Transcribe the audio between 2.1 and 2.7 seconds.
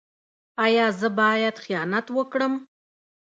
وکړم؟